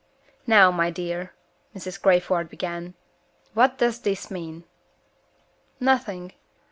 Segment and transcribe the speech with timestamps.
[0.47, 1.31] "Now, my dear!"
[1.75, 2.01] Mrs.
[2.01, 2.95] Crayford began,
[3.53, 4.63] "what does this mean?"
[5.79, 6.31] "Nothing."